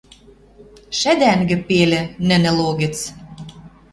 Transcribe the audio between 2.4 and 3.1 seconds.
логӹц